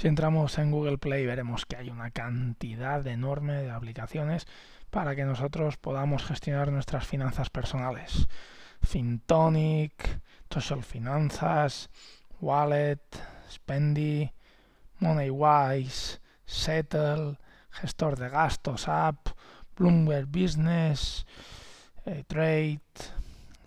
Si 0.00 0.08
entramos 0.08 0.56
en 0.56 0.70
Google 0.70 0.96
Play 0.96 1.26
veremos 1.26 1.66
que 1.66 1.76
hay 1.76 1.90
una 1.90 2.10
cantidad 2.10 3.06
enorme 3.06 3.60
de 3.60 3.70
aplicaciones 3.70 4.46
para 4.88 5.14
que 5.14 5.26
nosotros 5.26 5.76
podamos 5.76 6.24
gestionar 6.24 6.72
nuestras 6.72 7.06
finanzas 7.06 7.50
personales. 7.50 8.26
FinTonic, 8.82 10.22
Social 10.48 10.84
Finanzas, 10.84 11.90
Wallet, 12.40 13.02
Spendy, 13.50 14.32
MoneyWise, 15.00 16.22
Settle, 16.46 17.36
Gestor 17.68 18.18
de 18.18 18.30
Gastos 18.30 18.88
App, 18.88 19.28
Bloomberg 19.76 20.28
Business, 20.28 21.26
eh, 22.06 22.24
Trade, 22.26 22.80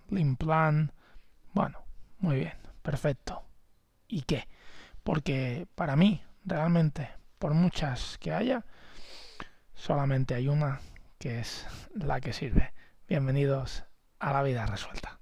Limplan. 0.09 0.93
Bueno, 1.53 1.77
muy 2.17 2.37
bien, 2.37 2.57
perfecto. 2.81 3.43
¿Y 4.07 4.23
qué? 4.23 4.47
Porque 5.03 5.67
para 5.75 5.95
mí, 5.95 6.23
realmente, 6.45 7.09
por 7.39 7.53
muchas 7.53 8.17
que 8.19 8.33
haya, 8.33 8.65
solamente 9.73 10.33
hay 10.33 10.47
una 10.47 10.79
que 11.19 11.39
es 11.39 11.67
la 11.93 12.21
que 12.21 12.31
sirve. 12.31 12.73
Bienvenidos 13.07 13.83
a 14.19 14.31
la 14.31 14.43
vida 14.43 14.65
resuelta. 14.65 15.19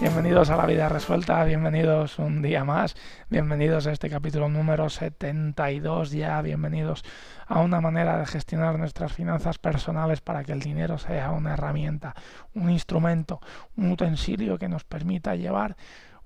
Bienvenidos 0.00 0.50
a 0.50 0.56
la 0.56 0.66
vida 0.66 0.90
resuelta, 0.90 1.42
bienvenidos 1.44 2.18
un 2.18 2.42
día 2.42 2.64
más, 2.64 2.96
bienvenidos 3.30 3.86
a 3.86 3.92
este 3.92 4.10
capítulo 4.10 4.50
número 4.50 4.90
72 4.90 6.10
ya, 6.10 6.42
bienvenidos 6.42 7.02
a 7.46 7.60
una 7.60 7.80
manera 7.80 8.18
de 8.18 8.26
gestionar 8.26 8.78
nuestras 8.78 9.14
finanzas 9.14 9.56
personales 9.56 10.20
para 10.20 10.44
que 10.44 10.52
el 10.52 10.60
dinero 10.60 10.98
sea 10.98 11.30
una 11.30 11.54
herramienta, 11.54 12.14
un 12.54 12.68
instrumento, 12.68 13.40
un 13.76 13.92
utensilio 13.92 14.58
que 14.58 14.68
nos 14.68 14.84
permita 14.84 15.34
llevar 15.34 15.76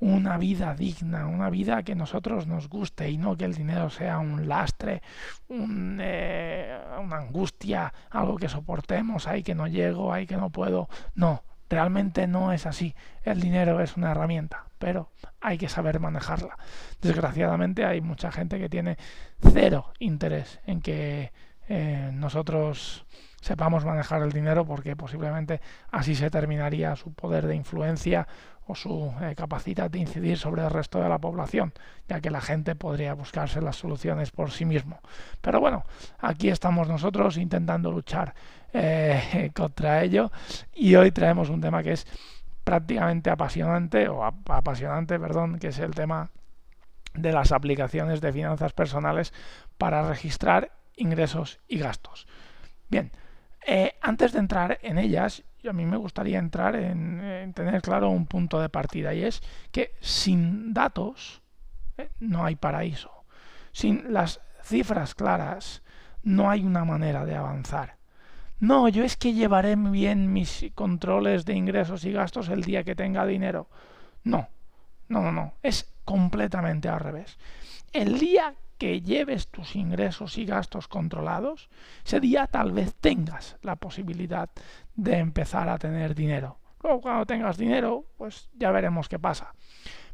una 0.01 0.37
vida 0.37 0.75
digna, 0.75 1.29
una 1.29 1.49
vida 1.49 1.85
que 1.85 1.95
nosotros 1.95 2.49
nos 2.49 2.69
guste 2.69 3.09
y 3.09 3.19
no 3.19 3.37
que 3.37 3.45
el 3.45 3.55
dinero 3.55 3.89
sea 3.89 4.19
un 4.19 4.49
lastre, 4.49 5.01
eh, 5.49 6.77
una 7.01 7.19
angustia, 7.19 7.95
algo 8.11 8.35
que 8.35 8.49
soportemos, 8.49 9.29
ahí 9.29 9.45
que 9.45 9.55
no 9.55 9.69
llego, 9.69 10.13
ahí 10.13 10.27
que 10.27 10.37
no 10.37 10.51
puedo, 10.51 10.89
no 11.15 11.45
Realmente 11.69 12.27
no 12.27 12.53
es 12.53 12.67
así. 12.67 12.95
El 13.23 13.41
dinero 13.41 13.81
es 13.81 13.97
una 13.97 14.11
herramienta, 14.11 14.67
pero 14.79 15.11
hay 15.41 15.59
que 15.59 15.69
saber 15.69 16.01
manejarla. 16.01 16.57
Desgraciadamente 17.01 17.85
hay 17.85 18.01
mucha 18.01 18.31
gente 18.31 18.59
que 18.59 18.69
tiene 18.69 18.97
cero 19.41 19.93
interés 19.99 20.61
en 20.67 20.81
que 20.81 21.33
eh, 21.69 22.11
nosotros 22.13 23.07
sepamos 23.41 23.85
manejar 23.85 24.23
el 24.23 24.33
dinero 24.33 24.67
porque 24.67 24.97
posiblemente 24.97 25.61
así 25.91 26.15
se 26.15 26.31
terminaría 26.31 26.97
su 26.97 27.13
poder 27.13 27.47
de 27.47 27.57
influencia 27.57 28.27
o 28.67 28.75
su 28.75 29.13
eh, 29.21 29.35
capacidad 29.35 29.91
de 29.91 29.99
incidir 29.99 30.39
sobre 30.39 30.63
el 30.63 30.71
resto 30.71 31.01
de 31.01 31.09
la 31.09 31.19
población, 31.19 31.73
ya 32.09 32.21
que 32.21 32.31
la 32.31 32.41
gente 32.41 32.75
podría 32.75 33.15
buscarse 33.15 33.61
las 33.61 33.77
soluciones 33.77 34.31
por 34.31 34.51
sí 34.51 34.65
mismo. 34.65 35.01
Pero 35.41 35.61
bueno, 35.61 35.85
aquí 36.19 36.49
estamos 36.49 36.89
nosotros 36.89 37.37
intentando 37.37 37.91
luchar 37.91 38.35
eh, 38.75 39.51
contra 39.55 40.03
ello 40.03 40.31
y 40.75 40.95
hoy 40.97 41.11
traemos 41.13 41.49
un 41.49 41.61
tema 41.61 41.83
que 41.83 41.93
es 41.93 42.07
prácticamente 42.65 43.31
apasionante 43.31 44.09
o 44.09 44.25
apasionante, 44.25 45.19
perdón, 45.19 45.59
que 45.59 45.69
es 45.69 45.79
el 45.79 45.95
tema 45.95 46.31
de 47.15 47.33
las 47.33 47.53
aplicaciones 47.53 48.21
de 48.21 48.33
finanzas 48.33 48.73
personales 48.73 49.33
para 49.79 50.07
registrar 50.09 50.73
ingresos 50.97 51.61
y 51.69 51.79
gastos. 51.79 52.27
Bien, 52.89 53.13
eh, 53.67 53.95
antes 54.01 54.33
de 54.33 54.41
entrar 54.41 54.79
en 54.83 54.99
ellas, 54.99 55.45
a 55.69 55.73
mí 55.73 55.87
me 55.87 55.97
gustaría 55.97 56.39
entrar 56.39 56.77
en, 56.77 57.53
tener 57.55 57.81
claro 57.81 58.11
un 58.11 58.27
punto 58.27 58.61
de 58.61 58.69
partida 58.69 59.15
y 59.15 59.25
es 59.25 59.41
que 59.71 59.95
sin 60.01 60.75
datos 60.75 61.43
eh, 61.97 62.11
no 62.21 62.45
hay 62.45 62.57
paraíso. 62.57 63.11
Sin 63.73 64.13
las 64.13 64.41
cifras 64.63 65.15
claras 65.15 65.83
no 66.23 66.51
hay 66.51 66.65
una 66.65 66.85
manera 66.85 67.25
de 67.25 67.37
avanzar. 67.37 67.97
No, 68.61 68.89
yo 68.89 69.05
es 69.05 69.17
que 69.17 69.35
llevaré 69.35 69.77
bien 69.77 70.33
mis 70.33 70.67
controles 70.75 71.45
de 71.45 71.55
ingresos 71.55 72.05
y 72.05 72.13
gastos 72.13 72.49
el 72.49 72.63
día 72.63 72.85
que 72.85 72.95
tenga 72.95 73.27
dinero. 73.27 73.69
No, 74.23 74.49
no, 75.09 75.23
no, 75.23 75.33
no. 75.33 75.55
Es 75.63 75.93
completamente 76.05 76.89
al 76.89 77.01
revés. 77.01 77.39
El 77.93 78.19
día 78.19 78.55
que 78.79 79.01
lleves 79.01 79.49
tus 79.49 79.77
ingresos 79.77 80.39
y 80.39 80.47
gastos 80.47 80.89
controlados, 80.89 81.69
ese 82.05 82.21
día 82.21 82.47
tal 82.47 82.73
vez 82.73 82.95
tengas 82.95 83.57
la 83.63 83.77
posibilidad 83.77 84.51
de 84.95 85.19
empezar 85.19 85.69
a 85.69 85.79
tener 85.79 86.15
dinero. 86.15 86.59
Luego 86.83 87.01
cuando 87.01 87.27
tengas 87.27 87.57
dinero, 87.57 88.05
pues 88.19 88.51
ya 88.55 88.71
veremos 88.71 89.09
qué 89.09 89.19
pasa. 89.19 89.55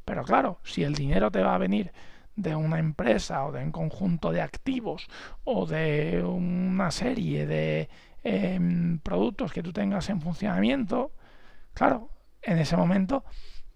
Pero 0.05 0.25
claro, 0.25 0.61
si 0.63 0.83
el 0.83 0.95
dinero 0.95 1.31
te 1.31 1.43
va 1.43 1.55
a 1.55 1.59
venir 1.59 1.93
de 2.37 2.55
una 2.55 2.79
empresa 2.79 3.45
o 3.45 3.53
de 3.53 3.63
un 3.63 3.73
conjunto 3.73 4.31
de 4.31 4.41
activos 4.41 5.09
o 5.45 5.67
de 5.67 6.23
una 6.25 6.91
serie 6.91 7.47
de 7.47 7.89
em, 8.23 8.99
productos 8.99 9.53
que 9.53 9.63
tú 9.63 9.73
tengas 9.73 10.09
en 10.11 10.21
funcionamiento, 10.21 11.13
claro, 11.75 12.11
en 12.43 12.59
ese 12.59 12.77
momento 12.77 13.25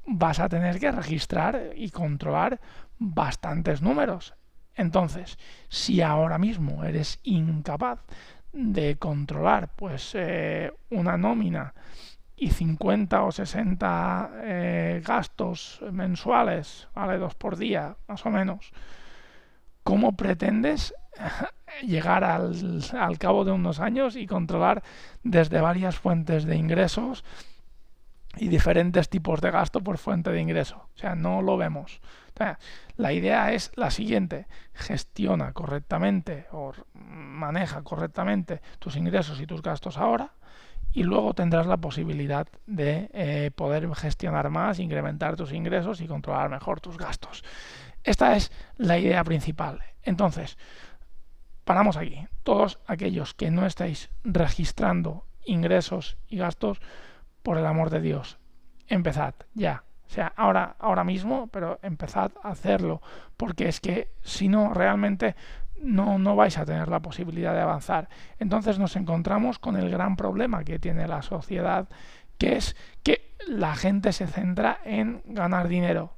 vas 0.07 0.41
a 0.41 0.49
tener 0.49 0.79
que 0.79 0.93
registrar 0.93 1.71
y 1.75 1.91
controlar 1.91 2.61
bastantes 2.99 3.83
números. 3.83 4.35
Entonces, 4.75 5.39
si 5.69 6.03
ahora 6.03 6.39
mismo 6.39 6.85
eres 6.85 7.21
incapaz 7.23 8.01
de 8.53 8.97
controlar 8.97 9.69
pues 9.75 10.13
eh, 10.15 10.73
una 10.91 11.17
nómina 11.17 11.75
y 12.37 12.51
50 12.51 13.23
o 13.23 13.33
60 13.33 14.31
eh, 14.43 15.03
gastos 15.05 15.81
mensuales, 15.93 16.89
vale, 16.95 17.19
dos 17.19 17.35
por 17.35 17.57
día, 17.57 17.97
más 18.09 18.27
o 18.27 18.31
menos, 18.31 18.73
¿cómo 19.83 20.17
pretendes 20.17 20.95
llegar 21.83 22.25
al, 22.25 22.83
al 22.99 23.19
cabo 23.19 23.45
de 23.45 23.53
unos 23.53 23.81
años 23.81 24.17
y 24.17 24.27
controlar 24.27 24.83
desde 25.23 25.61
varias 25.61 25.97
fuentes 25.97 26.45
de 26.45 26.57
ingresos 26.57 27.25
y 28.37 28.49
diferentes 28.49 29.09
tipos 29.09 29.41
de 29.41 29.51
gasto 29.51 29.81
por 29.81 29.99
fuente 29.99 30.31
de 30.31 30.41
ingreso? 30.41 30.89
O 30.95 30.99
sea, 30.99 31.15
no 31.15 31.43
lo 31.43 31.57
vemos. 31.57 32.01
La 32.97 33.13
idea 33.13 33.53
es 33.53 33.71
la 33.77 33.91
siguiente, 33.91 34.47
gestiona 34.73 35.53
correctamente 35.53 36.47
o 36.53 36.73
maneja 36.95 37.83
correctamente 37.83 38.61
tus 38.81 38.97
ingresos 38.97 39.41
y 39.41 39.47
tus 39.47 39.63
gastos 39.63 39.99
ahora 39.99 40.33
y 40.93 41.03
luego 41.05 41.35
tendrás 41.35 41.67
la 41.67 41.77
posibilidad 41.77 42.47
de 42.67 43.11
eh, 43.13 43.51
poder 43.55 43.93
gestionar 43.95 44.51
más, 44.51 44.79
incrementar 44.79 45.37
tus 45.37 45.53
ingresos 45.53 46.01
y 46.01 46.07
controlar 46.07 46.49
mejor 46.51 46.81
tus 46.81 46.97
gastos. 46.97 47.45
Esta 48.03 48.37
es 48.37 48.53
la 48.77 48.99
idea 48.99 49.23
principal. 49.25 49.81
Entonces, 50.03 50.59
paramos 51.65 51.97
aquí. 51.97 52.27
Todos 52.43 52.79
aquellos 52.87 53.35
que 53.35 53.51
no 53.51 53.67
estáis 53.67 54.11
registrando 54.23 55.25
ingresos 55.45 56.17
y 56.29 56.39
gastos, 56.39 56.81
por 57.43 57.59
el 57.59 57.67
amor 57.67 57.91
de 57.91 58.01
Dios, 58.01 58.39
empezad 58.89 59.35
ya 59.53 59.85
o 60.07 60.11
sea, 60.15 60.33
ahora, 60.37 60.77
ahora 60.79 61.05
mismo, 61.05 61.49
pero 61.49 61.79
empezad 61.83 62.31
a 62.43 62.51
hacerlo, 62.51 63.01
porque 63.37 63.69
es 63.69 63.81
que 63.81 64.13
si 64.23 64.49
no, 64.49 64.73
realmente 64.73 65.35
no, 65.81 66.19
no 66.19 66.37
vais 66.37 66.57
a 66.59 66.65
tener 66.65 66.89
la 66.89 67.01
posibilidad 67.01 67.55
de 67.55 67.61
avanzar. 67.61 68.09
Entonces 68.39 68.79
nos 68.79 68.97
encontramos 68.97 69.59
con 69.59 69.77
el 69.77 69.91
gran 69.91 70.17
problema 70.17 70.65
que 70.65 70.79
tiene 70.79 71.09
la 71.09 71.23
sociedad, 71.23 71.89
que 72.39 72.57
es 72.57 72.77
que 73.03 73.35
la 73.49 73.75
gente 73.75 74.13
se 74.13 74.27
centra 74.27 74.79
en 74.85 75.23
ganar 75.27 75.69
dinero. 75.69 76.15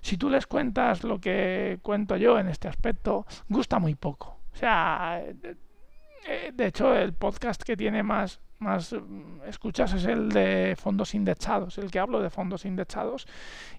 Si 0.00 0.16
tú 0.16 0.28
les 0.28 0.46
cuentas 0.46 1.04
lo 1.04 1.20
que 1.20 1.78
cuento 1.82 2.16
yo 2.16 2.38
en 2.38 2.48
este 2.48 2.68
aspecto, 2.68 3.26
gusta 3.48 3.78
muy 3.78 3.94
poco. 3.94 4.37
O 4.54 4.56
sea, 4.56 5.22
eh, 5.22 6.52
de 6.52 6.66
hecho, 6.66 6.94
el 6.94 7.12
podcast 7.12 7.62
que 7.62 7.76
tiene 7.76 8.02
más 8.02 8.40
más 8.58 8.92
mm, 8.92 9.42
escuchas 9.46 9.92
es 9.94 10.04
el 10.04 10.30
de 10.30 10.76
fondos 10.76 11.14
indexados, 11.14 11.78
el 11.78 11.90
que 11.90 11.98
hablo 11.98 12.20
de 12.20 12.30
fondos 12.30 12.64
indexados 12.64 13.26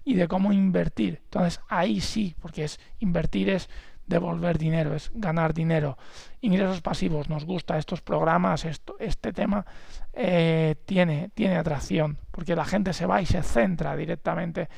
y 0.04 0.14
de 0.14 0.28
cómo 0.28 0.52
invertir. 0.52 1.20
Entonces 1.24 1.60
ahí 1.68 2.00
sí, 2.00 2.34
porque 2.40 2.64
es 2.64 2.80
invertir 2.98 3.50
es 3.50 3.68
devolver 4.06 4.58
dinero, 4.58 4.94
es 4.94 5.10
ganar 5.14 5.54
dinero. 5.54 5.96
Ingresos 6.40 6.80
pasivos, 6.80 7.28
nos 7.28 7.44
gusta 7.44 7.78
estos 7.78 8.00
programas, 8.00 8.64
esto, 8.64 8.96
este 8.98 9.32
tema 9.32 9.64
eh, 10.12 10.74
tiene, 10.84 11.30
tiene 11.34 11.56
atracción, 11.56 12.18
porque 12.32 12.56
la 12.56 12.64
gente 12.64 12.92
se 12.92 13.06
va 13.06 13.22
y 13.22 13.26
se 13.26 13.42
centra 13.42 13.94
directamente 13.94 14.68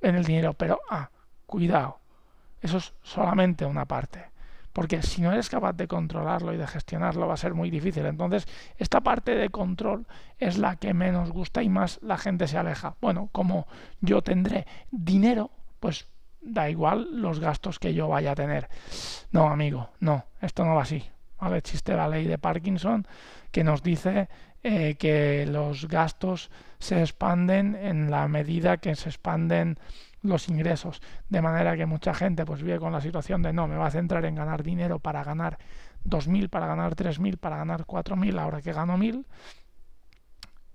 en 0.00 0.14
el 0.14 0.24
dinero, 0.24 0.54
pero 0.54 0.80
ah, 0.90 1.10
cuidado, 1.44 2.00
eso 2.62 2.78
es 2.78 2.94
solamente 3.02 3.66
una 3.66 3.84
parte 3.84 4.29
porque 4.72 5.02
si 5.02 5.22
no 5.22 5.32
eres 5.32 5.48
capaz 5.48 5.72
de 5.72 5.88
controlarlo 5.88 6.52
y 6.52 6.56
de 6.56 6.66
gestionarlo 6.66 7.26
va 7.26 7.34
a 7.34 7.38
ser 7.38 7.54
muy 7.54 7.70
difícil. 7.70 8.06
Entonces, 8.06 8.46
esta 8.78 9.00
parte 9.00 9.34
de 9.34 9.50
control 9.50 10.06
es 10.38 10.58
la 10.58 10.76
que 10.76 10.94
menos 10.94 11.30
gusta 11.30 11.62
y 11.62 11.68
más 11.68 11.98
la 12.02 12.18
gente 12.18 12.46
se 12.46 12.58
aleja. 12.58 12.94
Bueno, 13.00 13.28
como 13.32 13.66
yo 14.00 14.22
tendré 14.22 14.66
dinero, 14.90 15.50
pues 15.80 16.08
da 16.40 16.70
igual 16.70 17.08
los 17.20 17.40
gastos 17.40 17.78
que 17.78 17.94
yo 17.94 18.08
vaya 18.08 18.32
a 18.32 18.36
tener. 18.36 18.68
No, 19.32 19.48
amigo, 19.48 19.90
no, 20.00 20.24
esto 20.40 20.64
no 20.64 20.74
va 20.74 20.82
así. 20.82 21.04
¿vale? 21.40 21.58
Existe 21.58 21.94
la 21.94 22.08
ley 22.08 22.26
de 22.26 22.38
Parkinson 22.38 23.06
que 23.50 23.64
nos 23.64 23.82
dice 23.82 24.28
eh, 24.62 24.96
que 24.98 25.46
los 25.46 25.88
gastos 25.88 26.50
se 26.78 27.00
expanden 27.02 27.74
en 27.74 28.10
la 28.10 28.28
medida 28.28 28.78
que 28.78 28.94
se 28.94 29.08
expanden 29.08 29.78
los 30.22 30.48
ingresos, 30.48 31.00
de 31.28 31.40
manera 31.40 31.76
que 31.76 31.86
mucha 31.86 32.12
gente 32.14 32.44
pues 32.44 32.62
vive 32.62 32.78
con 32.78 32.92
la 32.92 33.00
situación 33.00 33.42
de 33.42 33.52
no, 33.52 33.66
me 33.66 33.76
va 33.76 33.86
a 33.86 33.90
centrar 33.90 34.24
en 34.26 34.34
ganar 34.34 34.62
dinero 34.62 34.98
para 34.98 35.24
ganar 35.24 35.58
2.000, 36.04 36.48
para 36.50 36.66
ganar 36.66 36.94
3.000, 36.94 37.38
para 37.38 37.56
ganar 37.56 37.86
4.000, 37.86 38.38
ahora 38.38 38.60
que 38.60 38.72
gano 38.72 38.96
1.000, 38.98 39.24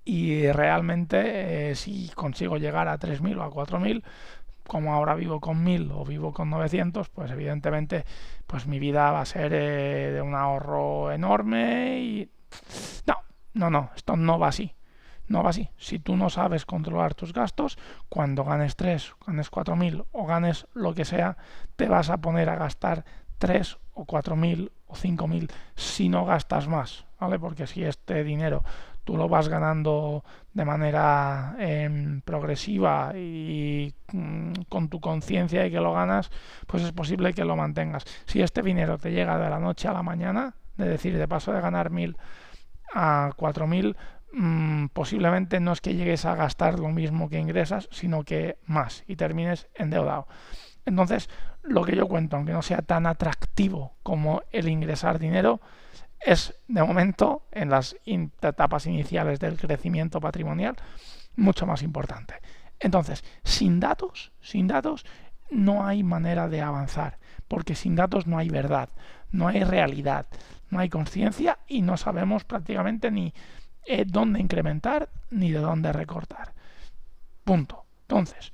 y 0.03 0.51
realmente 0.51 1.71
eh, 1.71 1.75
si 1.75 2.09
consigo 2.09 2.57
llegar 2.57 2.87
a 2.87 2.99
3.000 2.99 3.37
o 3.37 3.43
a 3.43 3.51
4.000, 3.51 4.03
como 4.67 4.93
ahora 4.93 5.15
vivo 5.15 5.39
con 5.39 5.63
1.000 5.63 5.91
o 5.93 6.05
vivo 6.05 6.33
con 6.33 6.49
900, 6.49 7.09
pues 7.09 7.31
evidentemente 7.31 8.05
pues 8.47 8.67
mi 8.67 8.79
vida 8.79 9.11
va 9.11 9.21
a 9.21 9.25
ser 9.25 9.53
eh, 9.53 10.11
de 10.11 10.21
un 10.21 10.35
ahorro 10.35 11.11
enorme 11.11 11.99
y... 11.99 12.29
No, 13.05 13.24
no, 13.55 13.69
no, 13.69 13.89
esto 13.95 14.15
no 14.15 14.37
va 14.37 14.49
así. 14.49 14.75
No 15.27 15.41
va 15.41 15.49
así. 15.49 15.69
Si 15.77 15.97
tú 15.97 16.15
no 16.15 16.29
sabes 16.29 16.65
controlar 16.65 17.15
tus 17.15 17.33
gastos, 17.33 17.79
cuando 18.09 18.43
ganes 18.43 18.75
3, 18.75 19.15
ganes 19.25 19.49
4.000 19.49 20.05
o 20.11 20.25
ganes 20.27 20.67
lo 20.73 20.93
que 20.93 21.03
sea, 21.03 21.37
te 21.75 21.87
vas 21.87 22.11
a 22.11 22.17
poner 22.17 22.49
a 22.49 22.57
gastar 22.57 23.05
3 23.39 23.77
o 23.93 24.05
4.000 24.05 24.71
o 24.85 24.93
5.000 24.93 25.49
si 25.75 26.09
no 26.09 26.25
gastas 26.25 26.67
más, 26.67 27.05
¿vale? 27.19 27.39
Porque 27.39 27.65
si 27.65 27.83
este 27.83 28.23
dinero 28.23 28.63
tú 29.03 29.17
lo 29.17 29.29
vas 29.29 29.47
ganando 29.47 30.23
de 30.53 30.65
manera 30.65 31.55
eh, 31.59 32.19
progresiva 32.25 33.13
y 33.15 33.93
mm, 34.11 34.51
con 34.67 34.89
tu 34.89 34.99
conciencia 34.99 35.63
de 35.63 35.71
que 35.71 35.79
lo 35.79 35.93
ganas, 35.93 36.29
pues 36.67 36.83
es 36.83 36.91
posible 36.91 37.33
que 37.33 37.45
lo 37.45 37.55
mantengas. 37.55 38.03
Si 38.25 38.41
este 38.41 38.61
dinero 38.61 38.97
te 38.97 39.11
llega 39.11 39.39
de 39.39 39.49
la 39.49 39.59
noche 39.59 39.87
a 39.87 39.93
la 39.93 40.03
mañana, 40.03 40.55
de 40.77 40.89
decir, 40.89 41.17
de 41.17 41.27
paso 41.27 41.53
de 41.53 41.61
ganar 41.61 41.89
1.000 41.89 42.17
a 42.95 43.31
4.000, 43.35 43.95
mmm, 44.31 44.87
posiblemente 44.87 45.59
no 45.59 45.73
es 45.73 45.81
que 45.81 45.93
llegues 45.93 46.25
a 46.25 46.35
gastar 46.35 46.79
lo 46.79 46.89
mismo 46.89 47.29
que 47.29 47.39
ingresas, 47.39 47.87
sino 47.91 48.23
que 48.23 48.57
más 48.65 49.03
y 49.05 49.17
termines 49.17 49.67
endeudado. 49.75 50.27
Entonces, 50.85 51.29
lo 51.61 51.83
que 51.83 51.95
yo 51.95 52.07
cuento, 52.07 52.37
aunque 52.37 52.53
no 52.53 52.61
sea 52.61 52.81
tan 52.81 53.05
atractivo 53.05 53.95
como 54.01 54.43
el 54.51 54.69
ingresar 54.69 55.19
dinero, 55.19 55.59
es 56.19 56.55
de 56.67 56.81
momento 56.83 57.43
en 57.51 57.69
las 57.69 57.97
etapas 58.05 58.85
iniciales 58.87 59.39
del 59.39 59.57
crecimiento 59.57 60.21
patrimonial 60.21 60.75
mucho 61.35 61.65
más 61.65 61.83
importante. 61.83 62.35
Entonces, 62.79 63.23
sin 63.43 63.79
datos, 63.79 64.31
sin 64.41 64.67
datos 64.67 65.05
no 65.49 65.85
hay 65.85 66.03
manera 66.03 66.47
de 66.47 66.61
avanzar, 66.61 67.19
porque 67.47 67.75
sin 67.75 67.95
datos 67.95 68.25
no 68.25 68.37
hay 68.37 68.49
verdad, 68.49 68.89
no 69.31 69.47
hay 69.47 69.63
realidad, 69.63 70.27
no 70.69 70.79
hay 70.79 70.89
conciencia 70.89 71.59
y 71.67 71.81
no 71.81 71.97
sabemos 71.97 72.43
prácticamente 72.43 73.11
ni 73.11 73.33
eh, 73.85 74.03
dónde 74.05 74.39
incrementar 74.39 75.09
ni 75.29 75.51
de 75.51 75.59
dónde 75.59 75.93
recortar. 75.93 76.53
Punto. 77.43 77.85
Entonces, 78.01 78.51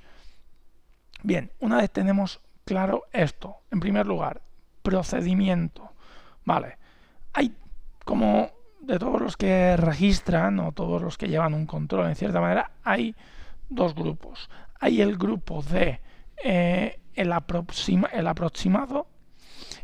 bien, 1.22 1.52
una 1.60 1.78
vez 1.78 1.90
tenemos 1.90 2.40
claro 2.64 3.04
esto, 3.12 3.56
en 3.70 3.80
primer 3.80 4.06
lugar, 4.06 4.42
procedimiento. 4.82 5.92
Vale, 6.44 6.78
hay 7.32 7.54
como 8.04 8.50
de 8.80 8.98
todos 8.98 9.20
los 9.20 9.36
que 9.36 9.76
registran 9.76 10.58
o 10.58 10.72
todos 10.72 11.00
los 11.02 11.16
que 11.16 11.28
llevan 11.28 11.54
un 11.54 11.66
control, 11.66 12.08
en 12.08 12.16
cierta 12.16 12.40
manera, 12.40 12.72
hay 12.82 13.14
dos 13.68 13.94
grupos. 13.94 14.50
Hay 14.80 15.00
el 15.00 15.16
grupo 15.16 15.62
de 15.62 16.00
eh, 16.42 17.00
el, 17.14 17.32
el 18.12 18.26
aproximado 18.26 19.06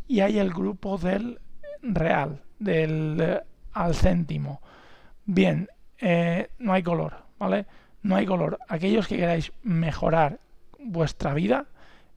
y 0.09 0.21
hay 0.21 0.39
el 0.39 0.51
grupo 0.51 0.99
del 0.99 1.41
real, 1.83 2.43
del 2.59 3.21
eh, 3.21 3.41
al 3.73 3.95
céntimo. 3.95 4.61
Bien, 5.25 5.69
eh, 5.99 6.51
no 6.59 6.73
hay 6.73 6.83
color, 6.83 7.25
¿vale? 7.39 7.67
No 8.03 8.17
hay 8.17 8.27
color. 8.27 8.59
Aquellos 8.69 9.07
que 9.07 9.17
queráis 9.17 9.53
mejorar 9.63 10.41
vuestra 10.79 11.35
vida, 11.35 11.67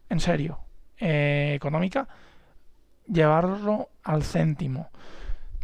en 0.09 0.19
serio, 0.19 0.59
eh, 0.97 1.53
económica, 1.55 2.07
llevarlo 3.07 3.89
al 4.03 4.23
céntimo. 4.23 4.89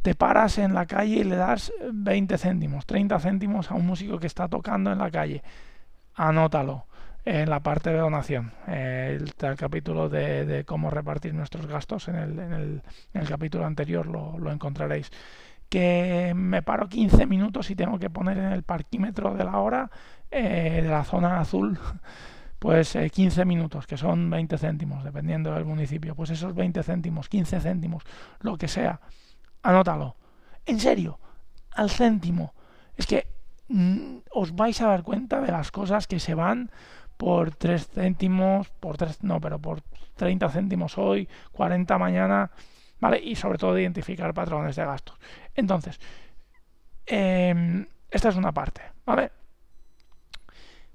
Te 0.02 0.16
paras 0.16 0.58
en 0.58 0.74
la 0.74 0.86
calle 0.86 1.18
y 1.18 1.24
le 1.24 1.36
das 1.36 1.72
20 1.92 2.38
céntimos, 2.38 2.86
30 2.86 3.20
céntimos 3.20 3.72
a 3.72 3.76
un 3.76 3.86
músico 3.86 4.20
que 4.20 4.28
está 4.28 4.48
tocando 4.48 4.92
en 4.92 5.00
la 5.00 5.12
calle. 5.12 5.44
Anótalo 6.16 6.88
en 7.28 7.50
la 7.50 7.60
parte 7.60 7.90
de 7.90 7.98
donación. 7.98 8.54
el, 8.68 9.34
capítulo 9.58 10.08
de, 10.08 10.64
cómo 10.66 10.90
repartir 10.90 11.34
nuestros 11.34 11.68
gastos 11.68 12.08
en 12.08 12.16
el, 12.16 12.40
en 12.40 12.82
el, 13.14 13.28
capítulo 13.28 13.66
anterior 13.66 14.06
lo, 14.08 14.52
encontraréis 14.52 15.12
que 15.68 16.32
me 16.34 16.62
paro 16.62 16.88
15 16.88 17.26
minutos 17.26 17.70
y 17.70 17.76
tengo 17.76 18.00
que 18.00 18.10
poner 18.10 18.38
en 18.38 18.54
el 18.54 18.64
parquímetro 18.64 19.34
de 19.34 19.44
la 19.44 19.60
hora 19.60 19.92
eh, 20.32 20.80
de 20.82 20.88
la 20.88 21.04
zona 21.04 21.42
azul 21.42 21.78
pues 22.60 22.98
15 23.12 23.42
eh, 23.42 23.46
minutos, 23.46 23.86
que 23.86 23.98
son 23.98 24.30
20 24.30 24.58
céntimos, 24.58 25.04
dependiendo 25.04 25.52
del 25.52 25.66
municipio. 25.66 26.16
Pues 26.16 26.30
esos 26.30 26.56
20 26.56 26.82
céntimos, 26.82 27.28
15 27.28 27.60
céntimos, 27.60 28.04
lo 28.40 28.58
que 28.58 28.70
sea, 28.70 29.02
anótalo. 29.64 30.16
En 30.66 30.80
serio, 30.80 31.20
al 31.74 31.90
céntimo. 31.90 32.54
Es 32.96 33.06
que 33.06 33.28
mm, 33.68 34.20
os 34.32 34.56
vais 34.56 34.80
a 34.82 34.88
dar 34.88 35.04
cuenta 35.04 35.42
de 35.42 35.52
las 35.52 35.72
cosas 35.72 36.08
que 36.08 36.20
se 36.20 36.34
van 36.34 36.72
por 37.18 37.52
3 37.52 37.88
céntimos, 37.88 38.70
por 38.70 38.98
3, 38.98 39.24
no, 39.24 39.42
pero 39.42 39.60
por 39.60 39.82
30 40.16 40.50
céntimos 40.50 40.98
hoy, 40.98 41.28
40 41.52 41.98
mañana. 41.98 42.52
¿vale? 43.00 43.20
Y 43.24 43.36
sobre 43.36 43.58
todo 43.58 43.78
identificar 43.78 44.34
patrones 44.34 44.76
de 44.76 44.86
gastos. 44.86 45.18
Entonces, 45.56 46.00
em, 47.06 47.86
esta 48.10 48.30
es 48.30 48.36
una 48.36 48.52
parte, 48.52 48.82
¿vale? 49.06 49.32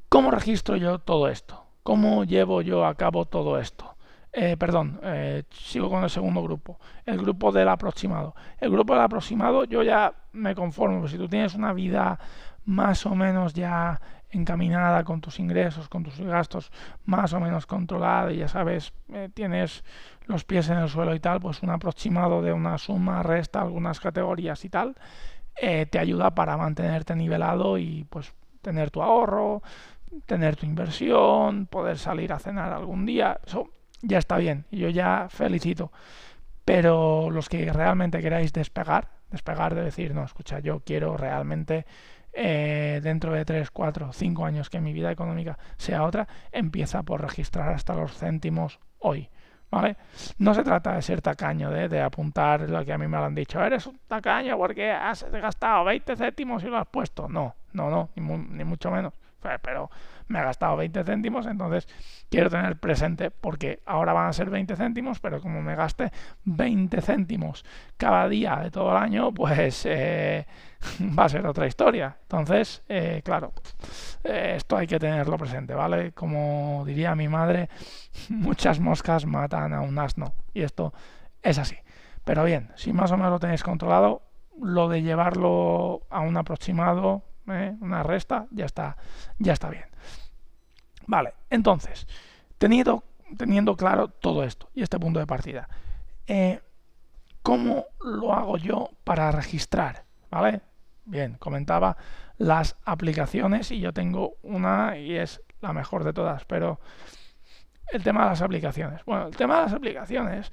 ¿Cómo 0.09 0.31
registro 0.31 0.77
yo 0.77 0.99
todo 0.99 1.29
esto? 1.29 1.65
¿Cómo 1.83 2.25
llevo 2.25 2.63
yo 2.63 2.87
a 2.87 2.95
cabo 2.95 3.25
todo 3.27 3.59
esto? 3.59 3.97
Eh, 4.33 4.57
perdón, 4.57 4.99
eh, 5.03 5.45
sigo 5.51 5.91
con 5.91 6.05
el 6.05 6.11
segundo 6.11 6.43
grupo, 6.43 6.79
el 7.05 7.19
grupo 7.19 7.53
del 7.53 7.69
aproximado. 7.69 8.35
El 8.59 8.71
grupo 8.71 8.95
del 8.95 9.03
aproximado 9.03 9.65
yo 9.65 9.83
ya 9.83 10.15
me 10.33 10.55
conformo, 10.55 11.07
si 11.07 11.19
tú 11.19 11.29
tienes 11.29 11.55
una 11.55 11.73
vida 11.73 12.19
más 12.65 13.07
o 13.07 13.15
menos 13.15 13.55
ya 13.55 14.01
encaminada 14.31 15.05
con 15.05 15.21
tus 15.21 15.39
ingresos, 15.39 15.89
con 15.89 16.03
tus 16.03 16.19
gastos 16.19 16.73
más 17.05 17.33
o 17.35 17.41
menos 17.41 17.67
controlada 17.67 18.33
y 18.33 18.39
ya 18.39 18.49
sabes, 18.49 18.93
eh, 19.13 19.29
tienes 19.33 19.85
los 20.27 20.45
pies 20.45 20.71
en 20.71 20.79
el 20.79 20.89
suelo 20.89 21.15
y 21.15 21.21
tal, 21.21 21.41
pues 21.41 21.63
un 21.63 21.71
aproximado 21.71 22.41
de 22.41 22.53
una 22.53 22.79
suma, 22.79 23.23
resta, 23.23 23.61
algunas 23.61 24.01
categorías 24.01 24.65
y 24.65 24.71
tal, 24.71 24.97
eh, 25.61 25.87
te 25.87 25.99
ayuda 25.99 26.35
para 26.35 26.57
mantenerte 26.57 27.15
nivelado 27.15 27.77
y 27.77 28.05
pues 28.05 28.33
tener 28.63 28.91
tu 28.91 29.03
ahorro, 29.03 29.63
tener 30.25 30.57
tu 30.57 30.65
inversión, 30.67 31.67
poder 31.67 31.99
salir 31.99 32.33
a 32.33 32.39
cenar 32.39 32.73
algún 32.73 33.05
día, 33.05 33.39
eso 33.47 33.71
ya 34.01 34.19
está 34.19 34.39
bien, 34.39 34.65
y 34.71 34.79
yo 34.79 34.89
ya 34.89 35.27
felicito. 35.29 35.93
Pero 36.65 37.29
los 37.31 37.49
que 37.49 37.73
realmente 37.73 38.21
queráis 38.21 38.53
despegar, 38.53 39.09
despegar 39.31 39.75
de 39.75 39.83
decir, 39.83 40.15
no, 40.15 40.25
escucha, 40.25 40.61
yo 40.61 40.81
quiero 40.81 41.17
realmente 41.17 41.87
eh, 42.33 43.01
dentro 43.03 43.33
de 43.33 43.45
3, 43.45 43.71
4, 43.71 44.13
5 44.13 44.45
años 44.45 44.71
que 44.71 44.81
mi 44.81 44.93
vida 44.93 45.11
económica 45.11 45.59
sea 45.77 46.05
otra, 46.05 46.27
empieza 46.51 47.03
por 47.03 47.21
registrar 47.21 47.71
hasta 47.71 47.95
los 47.95 48.17
céntimos 48.17 48.81
hoy. 48.99 49.29
¿Vale? 49.71 49.97
No 50.37 50.53
se 50.53 50.65
trata 50.65 50.95
de 50.95 51.01
ser 51.01 51.23
tacaño, 51.23 51.71
de, 51.71 52.01
apuntar 52.03 52.69
lo 52.69 52.85
que 52.85 52.93
a 52.93 52.99
mí 52.99 53.09
me 53.09 53.17
lo 53.17 53.25
han 53.25 53.35
dicho. 53.35 53.63
Eres 53.65 53.87
un 53.87 53.99
tacaño 54.07 54.59
porque 54.59 54.91
has 54.91 55.25
gastado 55.31 55.85
20 55.85 56.15
céntimos 56.15 56.63
y 56.63 56.67
lo 56.67 56.77
has 56.77 56.87
puesto. 56.89 57.27
No, 57.27 57.55
no, 57.73 57.89
no, 57.89 58.11
ni, 58.15 58.65
mucho 58.65 58.91
menos. 58.91 59.15
Pero 59.63 59.91
me 60.29 60.39
ha 60.39 60.45
gastado 60.45 60.77
20 60.77 61.05
céntimos, 61.05 61.47
entonces 61.47 61.87
quiero 62.31 62.49
tener 62.49 62.79
presente 62.79 63.31
porque 63.31 63.83
ahora 63.87 64.13
van 64.13 64.29
a 64.29 64.33
ser 64.33 64.51
20 64.51 64.77
céntimos, 64.77 65.21
pero 65.21 65.41
como 65.41 65.63
me 65.63 65.75
gaste 65.75 66.11
20 66.45 67.01
céntimos 67.03 67.65
cada 67.97 68.29
día 68.29 68.57
de 68.57 68.71
todo 68.71 68.91
el 68.91 68.97
año, 68.97 69.33
pues 69.33 69.85
eh, 69.87 70.47
va 71.19 71.25
a 71.25 71.29
ser 71.29 71.47
otra 71.47 71.67
historia. 71.67 72.17
Entonces, 72.23 72.83
eh, 72.89 73.21
claro, 73.25 73.53
eh, 74.25 74.55
esto 74.57 74.77
hay 74.77 74.87
que 74.87 74.99
tenerlo 74.99 75.37
presente, 75.37 75.75
¿vale? 75.75 76.13
Como 76.13 76.85
diría 76.87 77.15
mi 77.15 77.29
madre, 77.29 77.69
muchas 78.29 78.81
moscas 78.81 79.27
matan 79.27 79.73
a 79.75 79.81
un 79.81 79.99
asno 79.99 80.35
y 80.55 80.63
esto 80.63 80.93
es 81.43 81.59
así. 81.59 81.77
Pero 82.25 82.45
bien, 82.45 82.71
si 82.77 82.93
más 82.93 83.11
o 83.11 83.17
menos 83.17 83.33
lo 83.33 83.41
tenéis 83.41 83.63
controlado, 83.63 84.23
lo 84.61 84.89
de 84.89 85.03
llevarlo 85.03 86.03
a 86.11 86.21
un 86.21 86.37
aproximado, 86.37 87.25
una 87.81 88.03
resta, 88.03 88.47
ya 88.51 88.67
está, 88.67 88.97
ya 89.39 89.53
está 89.53 89.71
bien. 89.71 89.85
Vale, 91.07 91.35
entonces, 91.51 92.07
teniendo, 92.59 93.05
teniendo 93.37 93.77
claro 93.77 94.09
todo 94.09 94.45
esto 94.45 94.69
y 94.75 94.83
este 94.83 94.99
punto 94.99 95.19
de 95.19 95.27
partida, 95.27 95.69
eh, 96.27 96.61
¿cómo 97.43 97.87
lo 98.01 98.33
hago 98.33 98.57
yo 98.57 98.91
para 99.05 99.31
registrar? 99.31 100.05
¿Vale? 100.31 100.61
Bien, 101.05 101.35
comentaba 101.39 101.97
las 102.39 102.77
aplicaciones 102.85 103.71
y 103.71 103.81
yo 103.81 103.93
tengo 103.93 104.35
una 104.43 104.97
y 104.97 105.17
es 105.17 105.43
la 105.61 105.73
mejor 105.73 106.05
de 106.05 106.13
todas, 106.13 106.45
pero 106.45 106.81
el 107.93 108.03
tema 108.03 108.25
de 108.25 108.31
las 108.31 108.43
aplicaciones. 108.43 109.05
Bueno, 109.05 109.27
el 109.27 109.37
tema 109.37 109.57
de 109.57 109.63
las 109.63 109.73
aplicaciones 109.73 110.53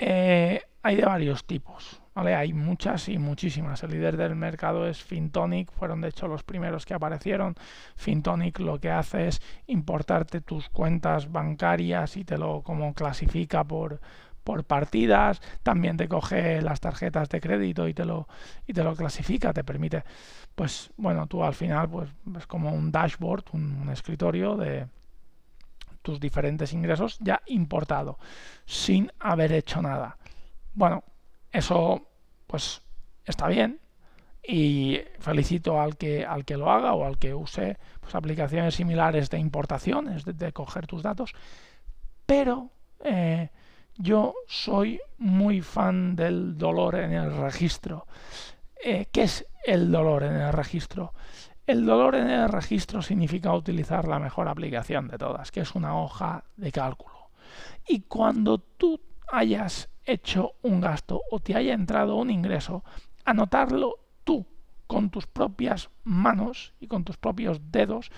eh, 0.00 0.62
hay 0.82 0.96
de 0.96 1.04
varios 1.04 1.44
tipos. 1.44 2.00
Hay 2.26 2.52
muchas 2.52 3.08
y 3.08 3.18
muchísimas. 3.18 3.82
El 3.84 3.92
líder 3.92 4.16
del 4.16 4.34
mercado 4.34 4.88
es 4.88 5.02
Fintonic, 5.02 5.70
fueron 5.70 6.00
de 6.00 6.08
hecho 6.08 6.26
los 6.26 6.42
primeros 6.42 6.84
que 6.84 6.94
aparecieron. 6.94 7.54
Fintonic 7.96 8.58
lo 8.58 8.80
que 8.80 8.90
hace 8.90 9.28
es 9.28 9.40
importarte 9.68 10.40
tus 10.40 10.68
cuentas 10.68 11.30
bancarias 11.30 12.16
y 12.16 12.24
te 12.24 12.36
lo 12.36 12.62
como 12.62 12.92
clasifica 12.92 13.62
por, 13.62 14.00
por 14.42 14.64
partidas, 14.64 15.40
también 15.62 15.96
te 15.96 16.08
coge 16.08 16.60
las 16.60 16.80
tarjetas 16.80 17.28
de 17.28 17.40
crédito 17.40 17.86
y 17.86 17.94
te 17.94 18.04
lo 18.04 18.26
y 18.66 18.72
te 18.72 18.82
lo 18.82 18.96
clasifica, 18.96 19.52
te 19.52 19.62
permite 19.62 20.02
pues 20.54 20.90
bueno, 20.96 21.28
tú 21.28 21.44
al 21.44 21.54
final 21.54 21.88
pues 21.88 22.10
es 22.36 22.46
como 22.46 22.72
un 22.72 22.90
dashboard, 22.90 23.44
un 23.52 23.88
escritorio 23.90 24.56
de 24.56 24.88
tus 26.02 26.18
diferentes 26.18 26.72
ingresos 26.72 27.18
ya 27.20 27.42
importado 27.46 28.18
sin 28.64 29.12
haber 29.20 29.52
hecho 29.52 29.82
nada. 29.82 30.16
Bueno, 30.74 31.04
eso 31.52 32.08
pues 32.46 32.82
está 33.24 33.48
bien 33.48 33.80
y 34.42 35.00
felicito 35.18 35.80
al 35.80 35.96
que, 35.96 36.24
al 36.24 36.44
que 36.44 36.56
lo 36.56 36.70
haga 36.70 36.94
o 36.94 37.04
al 37.04 37.18
que 37.18 37.34
use 37.34 37.76
pues, 38.00 38.14
aplicaciones 38.14 38.74
similares 38.74 39.28
de 39.28 39.38
importación, 39.38 40.08
es 40.08 40.24
de, 40.24 40.52
coger 40.52 40.86
tus 40.86 41.02
datos, 41.02 41.34
pero 42.24 42.70
eh, 43.04 43.50
yo 43.96 44.34
soy 44.46 45.00
muy 45.18 45.60
fan 45.60 46.16
del 46.16 46.56
dolor 46.56 46.96
en 46.96 47.12
el 47.12 47.36
registro. 47.36 48.06
Eh, 48.82 49.06
¿Qué 49.12 49.24
es 49.24 49.46
el 49.66 49.90
dolor 49.90 50.22
en 50.22 50.36
el 50.36 50.52
registro? 50.52 51.12
El 51.66 51.84
dolor 51.84 52.14
en 52.14 52.30
el 52.30 52.48
registro 52.48 53.02
significa 53.02 53.52
utilizar 53.52 54.08
la 54.08 54.18
mejor 54.18 54.48
aplicación 54.48 55.08
de 55.08 55.18
todas, 55.18 55.50
que 55.50 55.60
es 55.60 55.74
una 55.74 56.00
hoja 56.00 56.44
de 56.56 56.72
cálculo. 56.72 57.28
Y 57.86 58.00
cuando 58.00 58.58
tú 58.58 58.98
hayas 59.30 59.88
hecho 60.04 60.52
un 60.62 60.80
gasto 60.80 61.22
o 61.30 61.40
te 61.40 61.54
haya 61.54 61.74
entrado 61.74 62.16
un 62.16 62.30
ingreso, 62.30 62.84
anotarlo 63.24 63.96
tú 64.24 64.46
con 64.86 65.10
tus 65.10 65.26
propias 65.26 65.90
manos 66.04 66.74
y 66.80 66.86
con 66.86 67.04
tus 67.04 67.18
propios 67.18 67.60
dedos 67.70 68.10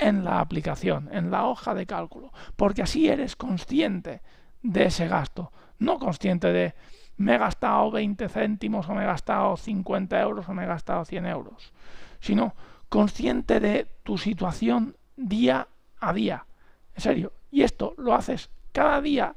en 0.00 0.24
la 0.24 0.40
aplicación, 0.40 1.08
en 1.12 1.30
la 1.30 1.46
hoja 1.46 1.74
de 1.74 1.86
cálculo, 1.86 2.32
porque 2.56 2.82
así 2.82 3.08
eres 3.08 3.36
consciente 3.36 4.22
de 4.62 4.84
ese 4.84 5.08
gasto, 5.08 5.52
no 5.78 5.98
consciente 5.98 6.52
de 6.52 6.74
me 7.16 7.34
he 7.34 7.38
gastado 7.38 7.90
20 7.90 8.28
céntimos 8.28 8.88
o 8.88 8.94
me 8.94 9.02
he 9.02 9.06
gastado 9.06 9.56
50 9.56 10.20
euros 10.20 10.48
o 10.48 10.54
me 10.54 10.64
he 10.64 10.66
gastado 10.66 11.04
100 11.04 11.26
euros, 11.26 11.72
sino 12.20 12.54
consciente 12.88 13.60
de 13.60 13.86
tu 14.02 14.16
situación 14.16 14.96
día 15.16 15.68
a 16.00 16.12
día. 16.12 16.46
En 16.94 17.00
serio, 17.00 17.32
y 17.50 17.62
esto 17.62 17.94
lo 17.98 18.14
haces 18.14 18.50
cada 18.72 19.00
día 19.00 19.34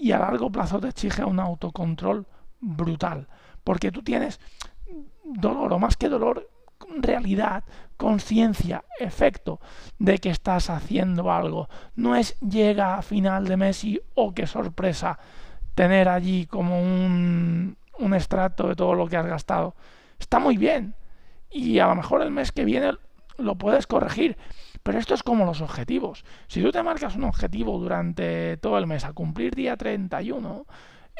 y 0.00 0.12
a 0.12 0.18
largo 0.18 0.50
plazo 0.50 0.80
te 0.80 0.88
exige 0.88 1.24
un 1.24 1.38
autocontrol 1.38 2.26
brutal, 2.60 3.28
porque 3.62 3.92
tú 3.92 4.02
tienes 4.02 4.40
dolor 5.22 5.72
o 5.72 5.78
más 5.78 5.96
que 5.96 6.08
dolor, 6.08 6.48
realidad, 6.96 7.64
conciencia, 7.96 8.84
efecto 8.98 9.60
de 9.98 10.18
que 10.18 10.30
estás 10.30 10.70
haciendo 10.70 11.30
algo. 11.30 11.68
No 11.94 12.16
es 12.16 12.38
llega 12.40 12.96
a 12.96 13.02
final 13.02 13.46
de 13.46 13.56
mes 13.56 13.84
y, 13.84 14.00
oh, 14.14 14.32
qué 14.32 14.46
sorpresa, 14.46 15.18
tener 15.74 16.08
allí 16.08 16.46
como 16.46 16.80
un, 16.80 17.76
un 17.98 18.14
extracto 18.14 18.68
de 18.68 18.76
todo 18.76 18.94
lo 18.94 19.06
que 19.06 19.18
has 19.18 19.26
gastado. 19.26 19.74
Está 20.18 20.38
muy 20.38 20.56
bien. 20.56 20.94
Y 21.50 21.78
a 21.78 21.86
lo 21.88 21.94
mejor 21.94 22.22
el 22.22 22.30
mes 22.30 22.52
que 22.52 22.64
viene 22.64 22.92
lo 23.36 23.56
puedes 23.56 23.86
corregir. 23.86 24.36
Pero 24.82 24.98
esto 24.98 25.14
es 25.14 25.22
como 25.22 25.44
los 25.44 25.60
objetivos. 25.60 26.24
Si 26.46 26.62
tú 26.62 26.72
te 26.72 26.82
marcas 26.82 27.16
un 27.16 27.24
objetivo 27.24 27.78
durante 27.78 28.56
todo 28.58 28.78
el 28.78 28.86
mes 28.86 29.04
a 29.04 29.12
cumplir 29.12 29.54
día 29.54 29.76
31, 29.76 30.66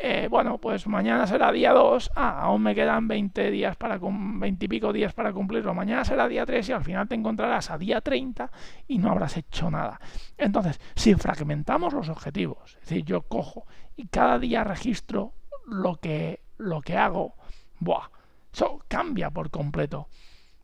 eh, 0.03 0.29
bueno, 0.31 0.59
pues 0.59 0.87
mañana 0.87 1.27
será 1.27 1.53
día 1.53 1.73
2, 1.73 2.13
ah, 2.17 2.41
aún 2.41 2.63
me 2.63 2.75
quedan 2.75 3.07
20 3.07 3.51
días 3.51 3.77
para 3.77 3.99
20 4.01 4.65
y 4.65 4.69
pico 4.69 4.95
días 4.95 5.13
para 5.13 5.31
cumplirlo, 5.33 5.75
mañana 5.75 6.07
será 6.07 6.27
día 6.27 6.47
3 6.47 6.71
y 6.71 6.73
al 6.73 6.85
final 6.85 7.07
te 7.07 7.17
encontrarás 7.17 7.71
a 7.71 7.77
día 7.77 8.01
30 8.01 8.51
y 8.89 8.97
no 8.97 9.11
habrás 9.11 9.37
hecho 9.37 9.71
nada. 9.71 10.01
Entonces, 10.39 10.81
si 10.95 11.15
fragmentamos 11.17 11.93
los 11.93 12.09
objetivos, 12.09 12.79
es 12.81 12.89
decir, 12.89 13.05
yo 13.05 13.23
cojo 13.23 13.67
y 13.95 14.07
cada 14.07 14.39
día 14.39 14.65
registro 14.65 15.35
lo 15.67 15.97
que, 15.97 16.41
lo 16.57 16.81
que 16.81 16.97
hago, 16.97 17.35
¡buah! 17.79 18.09
Eso 18.53 18.81
cambia 18.89 19.31
por 19.31 19.51
completo 19.51 20.09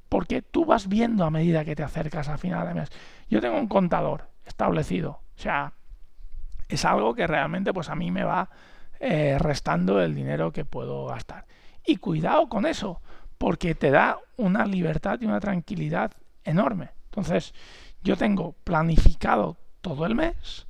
porque 0.08 0.42
tú 0.42 0.64
vas 0.64 0.88
viendo 0.88 1.24
a 1.24 1.30
medida 1.30 1.64
que 1.64 1.76
te 1.76 1.82
acercas 1.82 2.28
al 2.28 2.38
final 2.38 2.66
de 2.66 2.74
mes. 2.74 2.90
Yo 3.28 3.40
tengo 3.40 3.58
un 3.58 3.68
contador 3.68 4.28
establecido, 4.44 5.10
o 5.10 5.38
sea, 5.38 5.72
es 6.68 6.84
algo 6.84 7.14
que 7.14 7.26
realmente 7.26 7.72
pues 7.72 7.88
a 7.88 7.94
mí 7.94 8.10
me 8.10 8.24
va 8.24 8.48
eh, 9.00 9.36
restando 9.38 10.00
el 10.00 10.14
dinero 10.14 10.52
que 10.52 10.64
puedo 10.64 11.06
gastar. 11.06 11.46
Y 11.84 11.96
cuidado 11.96 12.48
con 12.48 12.66
eso, 12.66 13.00
porque 13.38 13.74
te 13.74 13.90
da 13.90 14.18
una 14.36 14.64
libertad 14.64 15.18
y 15.20 15.26
una 15.26 15.40
tranquilidad 15.40 16.12
enorme. 16.44 16.90
Entonces, 17.06 17.54
yo 18.02 18.16
tengo 18.16 18.52
planificado 18.64 19.56
todo 19.80 20.06
el 20.06 20.14
mes 20.14 20.66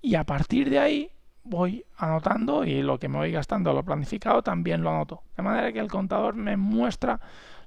y 0.00 0.14
a 0.14 0.24
partir 0.24 0.70
de 0.70 0.78
ahí 0.78 1.10
voy 1.44 1.84
anotando 1.96 2.64
y 2.64 2.82
lo 2.82 2.98
que 2.98 3.08
me 3.08 3.18
voy 3.18 3.32
gastando 3.32 3.72
lo 3.72 3.84
planificado 3.84 4.42
también 4.42 4.82
lo 4.82 4.90
anoto. 4.90 5.22
De 5.36 5.42
manera 5.42 5.72
que 5.72 5.80
el 5.80 5.88
contador 5.88 6.34
me 6.34 6.56
muestra 6.56 7.20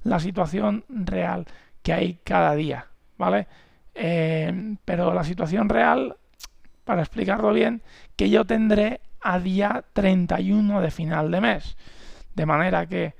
la 0.05 0.19
situación 0.19 0.85
real 0.87 1.45
que 1.81 1.91
hay 1.91 2.19
cada 2.23 2.55
día, 2.55 2.87
¿vale? 3.17 3.47
Eh, 3.93 4.77
pero 4.85 5.13
la 5.13 5.23
situación 5.23 5.67
real, 5.67 6.15
para 6.83 7.01
explicarlo 7.01 7.51
bien, 7.51 7.81
que 8.15 8.29
yo 8.29 8.45
tendré 8.45 9.01
a 9.21 9.39
día 9.39 9.83
31 9.93 10.79
de 10.79 10.91
final 10.91 11.31
de 11.31 11.41
mes. 11.41 11.77
De 12.35 12.45
manera 12.45 12.85
que 12.85 13.15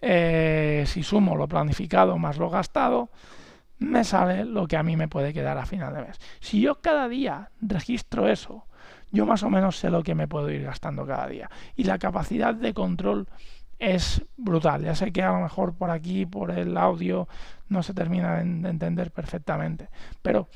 eh, 0.00 0.84
si 0.86 1.02
sumo 1.02 1.36
lo 1.36 1.46
planificado 1.46 2.16
más 2.16 2.38
lo 2.38 2.48
gastado, 2.48 3.10
me 3.78 4.02
sale 4.04 4.44
lo 4.44 4.66
que 4.66 4.78
a 4.78 4.82
mí 4.82 4.96
me 4.96 5.08
puede 5.08 5.34
quedar 5.34 5.58
a 5.58 5.66
final 5.66 5.94
de 5.94 6.02
mes. 6.02 6.18
Si 6.40 6.60
yo 6.60 6.80
cada 6.80 7.06
día 7.08 7.50
registro 7.60 8.28
eso, 8.28 8.64
yo 9.12 9.26
más 9.26 9.42
o 9.42 9.50
menos 9.50 9.76
sé 9.76 9.90
lo 9.90 10.02
que 10.02 10.14
me 10.14 10.26
puedo 10.26 10.50
ir 10.50 10.62
gastando 10.62 11.06
cada 11.06 11.26
día. 11.26 11.50
Y 11.76 11.84
la 11.84 11.98
capacidad 11.98 12.54
de 12.54 12.72
control 12.72 13.28
es 13.80 14.22
brutal. 14.36 14.84
Ya 14.84 14.94
sé 14.94 15.10
que 15.10 15.22
a 15.22 15.32
lo 15.32 15.40
mejor 15.40 15.74
por 15.74 15.90
aquí, 15.90 16.26
por 16.26 16.52
el 16.52 16.76
audio, 16.76 17.26
no 17.68 17.82
se 17.82 17.94
termina 17.94 18.36
de 18.36 18.42
entender 18.68 19.10
perfectamente. 19.10 19.88
Pero 20.22 20.48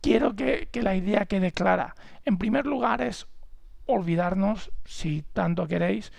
quiero 0.00 0.36
que, 0.36 0.68
la 0.74 0.94
idea 0.94 1.24
quede 1.24 1.52
clara. 1.52 1.96
En 2.24 2.36
primer 2.36 2.66
lugar 2.66 3.00
es 3.00 3.26
olvidarnos, 3.86 4.70
si 4.84 5.22
tanto 5.32 5.66
queréis, 5.66 6.12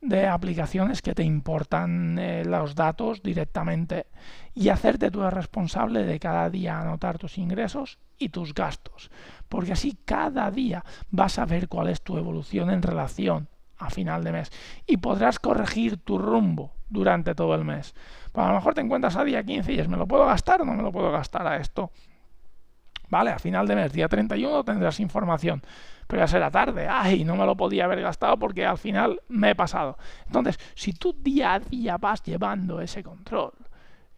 de 0.00 0.28
aplicaciones 0.28 1.02
que 1.02 1.14
te 1.14 1.24
importan 1.24 2.16
eh, 2.20 2.44
los 2.44 2.76
datos 2.76 3.20
directamente 3.20 4.06
y 4.54 4.68
hacerte 4.68 5.10
tú 5.10 5.28
responsable 5.28 6.04
de 6.04 6.20
cada 6.20 6.48
día 6.48 6.80
anotar 6.80 7.18
tus 7.18 7.36
ingresos 7.36 7.98
y 8.16 8.28
tus 8.28 8.54
gastos. 8.54 9.10
Porque 9.48 9.72
así 9.72 9.98
cada 10.04 10.48
día 10.52 10.84
vas 11.10 11.40
a 11.40 11.46
ver 11.46 11.66
cuál 11.66 11.88
es 11.88 12.02
tu 12.02 12.16
evolución 12.16 12.70
en 12.70 12.82
relación 12.82 13.48
a 13.78 13.90
final 13.90 14.24
de 14.24 14.32
mes 14.32 14.52
y 14.86 14.96
podrás 14.98 15.38
corregir 15.38 15.98
tu 15.98 16.18
rumbo 16.18 16.72
durante 16.88 17.34
todo 17.34 17.54
el 17.54 17.64
mes. 17.64 17.94
Pues 18.32 18.44
a 18.44 18.50
lo 18.50 18.56
mejor 18.56 18.74
te 18.74 18.80
encuentras 18.80 19.16
a 19.16 19.24
día 19.24 19.42
15 19.42 19.70
y 19.70 19.76
dices, 19.76 19.88
¿me 19.88 19.96
lo 19.96 20.06
puedo 20.06 20.26
gastar 20.26 20.62
o 20.62 20.64
no 20.64 20.74
me 20.74 20.82
lo 20.82 20.92
puedo 20.92 21.10
gastar 21.10 21.46
a 21.46 21.56
esto? 21.56 21.90
Vale, 23.10 23.30
a 23.30 23.38
final 23.38 23.66
de 23.66 23.74
mes, 23.74 23.92
día 23.92 24.08
31, 24.08 24.64
tendrás 24.64 25.00
información. 25.00 25.62
Pero 26.06 26.22
ya 26.22 26.26
será 26.26 26.50
tarde. 26.50 26.88
Ay, 26.88 27.24
no 27.24 27.36
me 27.36 27.46
lo 27.46 27.56
podía 27.56 27.84
haber 27.84 28.00
gastado 28.00 28.38
porque 28.38 28.66
al 28.66 28.78
final 28.78 29.20
me 29.28 29.50
he 29.50 29.54
pasado. 29.54 29.98
Entonces, 30.26 30.58
si 30.74 30.92
tú 30.92 31.14
día 31.18 31.54
a 31.54 31.60
día 31.60 31.96
vas 31.96 32.22
llevando 32.22 32.80
ese 32.80 33.02
control, 33.02 33.52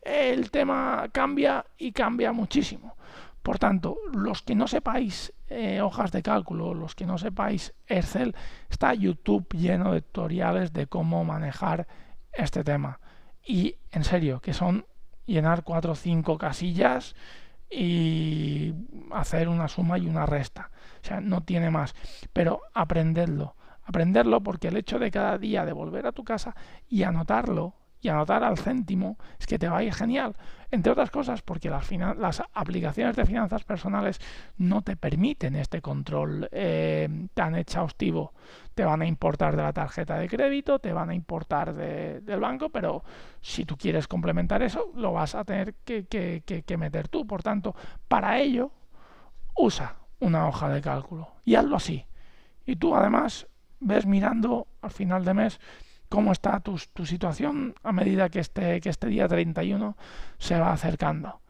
el 0.03 0.51
tema 0.51 1.09
cambia 1.13 1.65
y 1.79 1.93
cambia 1.93 2.33
muchísimo. 2.33 2.97
Por 3.43 3.59
tanto, 3.59 3.97
los 4.13 4.43
que 4.43 4.55
no 4.55 4.67
sepáis 4.67 5.33
eh, 5.49 5.81
hojas 5.81 6.13
de 6.13 6.23
cálculo, 6.23 6.75
los 6.75 6.95
que 6.95 7.07
no 7.07 7.17
sepáis 7.17 7.75
Excel, 7.87 8.35
está 8.69 8.93
YouTube 8.95 9.49
lleno 9.55 9.93
de 9.93 10.03
tutoriales 10.03 10.73
de 10.73 10.87
cómo 10.87 11.25
manejar 11.25 11.87
este 12.33 12.65
tema. 12.65 13.01
Y 13.45 13.77
en 13.91 14.05
serio, 14.05 14.41
que 14.41 14.53
son 14.53 14.85
llenar 15.25 15.65
cuatro 15.65 15.93
o 15.93 15.97
cinco 15.97 16.37
casillas 16.37 17.15
y 17.71 18.75
hacer 19.13 19.49
una 19.49 19.69
suma 19.69 19.97
y 19.97 20.07
una 20.07 20.27
resta. 20.27 20.71
O 21.03 21.07
sea, 21.07 21.21
no 21.21 21.43
tiene 21.43 21.71
más. 21.71 21.95
Pero 22.33 22.63
aprendedlo. 22.75 23.57
Aprenderlo 23.85 24.43
porque 24.43 24.69
el 24.69 24.77
hecho 24.77 24.99
de 24.99 25.11
cada 25.11 25.39
día 25.39 25.65
de 25.65 25.73
volver 25.73 26.07
a 26.07 26.13
tu 26.13 26.25
casa 26.25 26.55
y 26.89 27.05
anotarlo 27.05 27.75
y 28.01 28.09
anotar 28.09 28.43
al 28.43 28.59
céntimo 28.59 29.19
es 29.39 29.47
que 29.47 29.59
te 29.59 29.69
va 29.69 29.79
a 29.79 29.83
ir 29.83 29.93
genial. 29.93 30.37
Entre 30.71 30.93
otras 30.93 31.11
cosas 31.11 31.43
porque 31.43 31.69
las, 31.69 32.43
aplicaciones 32.55 33.17
de 33.17 33.25
finanzas 33.25 33.65
personales 33.65 34.21
no 34.57 34.83
te 34.83 34.97
permiten 34.97 35.57
este 35.57 35.83
control 35.83 36.49
eh, 36.53 37.09
tan 37.35 37.57
exhaustivo. 37.57 38.33
Te 38.75 38.85
van 38.85 39.03
a 39.03 39.07
importar 39.07 39.57
de 39.57 39.63
la 39.63 39.73
tarjeta 39.73 40.17
de 40.17 40.29
crédito, 40.29 40.79
te 40.79 40.93
van 40.93 41.11
a 41.11 41.15
importar 41.15 41.75
del 41.75 42.41
banco, 42.41 42.71
pero 42.71 43.03
si 43.41 43.65
tú 43.65 43.77
quieres 43.77 44.07
complementar 44.07 44.63
eso, 44.63 44.93
lo 44.95 45.13
vas 45.13 45.35
a 45.35 45.45
tener 45.45 45.75
que, 45.85 46.07
que 46.07 46.77
meter 46.77 47.09
tú. 47.09 47.27
Por 47.27 47.43
tanto, 47.43 47.75
para 48.07 48.39
ello, 48.39 48.71
usa 49.57 49.97
una 50.21 50.47
hoja 50.47 50.69
de 50.69 50.81
cálculo 50.81 51.29
y 51.45 51.57
hazlo 51.57 51.77
así. 51.77 52.07
Y 52.65 52.77
tú 52.77 52.95
además 52.95 53.49
ves 53.81 54.07
mirando 54.07 54.69
al 54.83 54.91
final 54.91 55.25
de 55.25 55.35
mes 55.35 55.61
cómo 56.11 56.33
está 56.33 56.61
tu, 56.61 56.79
tu 56.93 57.07
situación 57.07 57.75
a 57.83 57.93
medida 57.93 58.29
que 58.29 58.41
este, 58.41 58.81
que 58.83 58.91
este 58.91 59.07
día 59.07 59.27
31 59.27 59.97
se 60.39 60.59
va 60.59 60.73
acercando. 60.73 61.41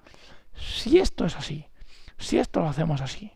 Si 0.54 0.98
esto 0.98 1.24
es 1.24 1.36
así, 1.36 1.66
si 2.18 2.38
esto 2.38 2.60
lo 2.60 2.68
hacemos 2.68 3.00
así, 3.00 3.32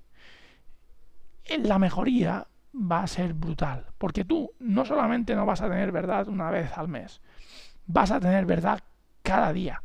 la 1.63 1.79
mejoría 1.79 2.47
va 2.75 3.03
a 3.03 3.07
ser 3.07 3.33
brutal, 3.33 3.87
porque 3.99 4.25
tú 4.25 4.53
no 4.59 4.85
solamente 4.85 5.35
no 5.35 5.47
vas 5.47 5.63
a 5.63 5.69
tener 5.69 5.93
verdad 5.93 6.29
una 6.29 6.51
vez 6.51 6.77
al 6.77 6.89
mes, 6.89 7.21
vas 7.87 8.11
a 8.11 8.21
tener 8.21 8.45
verdad 8.47 8.81
cada 9.23 9.53
día. 9.53 9.83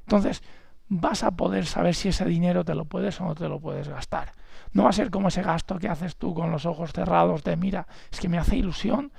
Entonces, 0.00 0.42
vas 0.88 1.22
a 1.22 1.32
poder 1.32 1.66
saber 1.66 1.94
si 1.94 2.08
ese 2.08 2.24
dinero 2.24 2.64
te 2.64 2.74
lo 2.74 2.86
puedes 2.86 3.20
o 3.20 3.24
no 3.24 3.34
te 3.34 3.48
lo 3.48 3.60
puedes 3.60 3.88
gastar. 3.88 4.32
No 4.72 4.84
va 4.84 4.90
a 4.90 4.94
ser 4.94 5.10
como 5.10 5.28
ese 5.28 5.42
gasto 5.42 5.78
que 5.78 5.88
haces 5.88 6.16
tú 6.16 6.34
con 6.34 6.50
los 6.50 6.64
ojos 6.64 6.92
cerrados 6.92 7.44
de, 7.44 7.56
mira, 7.56 7.86
es 8.10 8.20
que 8.20 8.28
me 8.28 8.38
hace 8.38 8.56
ilusión 8.56 9.12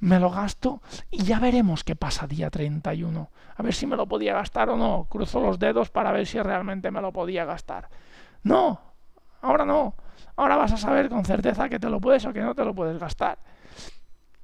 me 0.00 0.20
lo 0.20 0.30
gasto 0.30 0.82
y 1.10 1.22
ya 1.22 1.38
veremos 1.38 1.84
qué 1.84 1.96
pasa 1.96 2.26
día 2.26 2.50
31. 2.50 3.30
A 3.56 3.62
ver 3.62 3.74
si 3.74 3.86
me 3.86 3.96
lo 3.96 4.06
podía 4.06 4.34
gastar 4.34 4.70
o 4.70 4.76
no. 4.76 5.06
Cruzo 5.08 5.40
los 5.40 5.58
dedos 5.58 5.90
para 5.90 6.12
ver 6.12 6.26
si 6.26 6.40
realmente 6.40 6.90
me 6.90 7.00
lo 7.00 7.12
podía 7.12 7.44
gastar. 7.44 7.88
No, 8.42 8.80
ahora 9.40 9.64
no. 9.64 9.94
Ahora 10.36 10.56
vas 10.56 10.72
a 10.72 10.76
saber 10.76 11.08
con 11.08 11.24
certeza 11.24 11.68
que 11.68 11.78
te 11.78 11.88
lo 11.88 12.00
puedes 12.00 12.24
o 12.26 12.32
que 12.32 12.40
no 12.40 12.54
te 12.54 12.64
lo 12.64 12.74
puedes 12.74 12.98
gastar. 12.98 13.38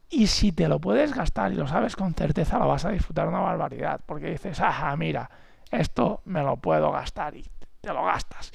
Y 0.09 0.27
si 0.27 0.53
te 0.53 0.69
lo 0.69 0.81
puedes 0.81 1.15
gastar 1.15 1.53
y 1.53 1.57
lo 1.57 1.67
sabes 1.67 1.95
con 1.95 2.15
certeza, 2.15 2.59
lo 2.59 2.69
vas 2.69 2.85
a 2.85 2.91
disfrutar 2.91 3.29
una 3.29 3.41
barbaridad. 3.41 4.01
Porque 4.07 4.31
dices, 4.31 4.61
ajá, 4.61 4.97
mira, 4.97 5.31
esto 5.71 6.23
me 6.25 6.43
lo 6.43 6.57
puedo 6.57 6.91
gastar 6.91 7.37
y 7.37 7.45
te 7.81 7.93
lo 7.93 8.05
gastas. 8.05 8.53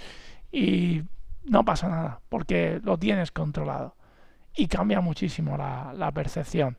Y 0.52 1.04
no 1.46 1.64
pasa 1.64 1.88
nada, 1.90 2.20
porque 2.30 2.82
lo 2.84 2.98
tienes 2.98 3.32
controlado. 3.32 3.95
Y 4.56 4.68
cambia 4.68 5.02
muchísimo 5.02 5.58
la, 5.58 6.12
percepción 6.14 6.78